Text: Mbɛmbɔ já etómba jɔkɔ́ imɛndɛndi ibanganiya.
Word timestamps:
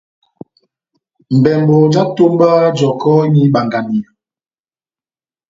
Mbɛmbɔ 1.37 1.75
já 1.93 2.03
etómba 2.11 2.49
jɔkɔ́ 2.77 3.15
imɛndɛndi 3.25 3.45
ibanganiya. 3.47 4.09